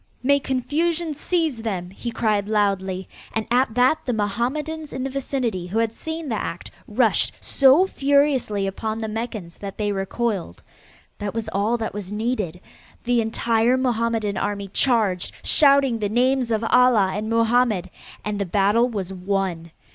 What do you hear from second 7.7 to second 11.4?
furiously upon the Meccans that they recoiled. That